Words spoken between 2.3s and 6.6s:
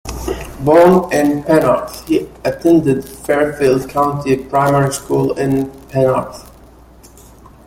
attended Fairfield County Primary School in Penarth.